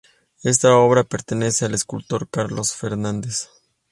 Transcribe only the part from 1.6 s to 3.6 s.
al escultor Carlos Fernández.